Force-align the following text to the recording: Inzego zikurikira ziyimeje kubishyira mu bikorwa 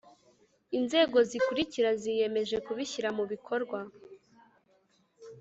Inzego 0.77 1.17
zikurikira 1.29 1.89
ziyimeje 2.01 2.55
kubishyira 2.65 3.09
mu 3.17 3.23
bikorwa 3.31 3.79